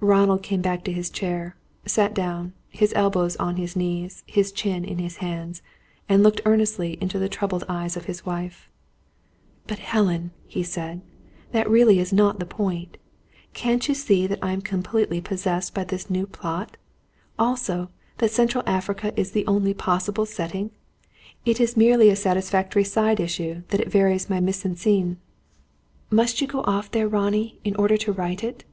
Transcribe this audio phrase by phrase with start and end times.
[0.00, 4.86] Ronald came back to his chair; sat down, his elbows on his knees, his chin
[4.86, 5.60] in his hands,
[6.08, 8.70] and looked earnestly into the troubled eyes of his wife.
[9.66, 11.02] "But, Helen," he said,
[11.52, 12.96] "that really is not the point.
[13.52, 16.78] Can't you see that I am completely possessed by this new plot?
[17.38, 20.70] Also, that Central Africa is its only possible setting?
[21.44, 25.16] It is merely a satisfactory side issue, that it varies my mise en scène."
[26.08, 28.64] "Must you go off there, Ronnie, in order to write it?